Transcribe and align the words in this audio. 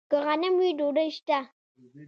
که 0.09 0.17
غنم 0.27 0.53
وي، 0.59 0.69
ډوډۍ 0.77 1.09
شته. 1.17 1.39